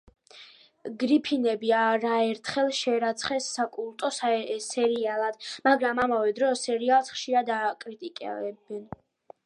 [1.01, 5.39] გრიფინები არაერთხელ შერაცხეს საკულტო სერიალად,
[5.69, 8.85] მაგრამ, ამავე დროს, სერიალს ხშირად აკრიტიკებენ.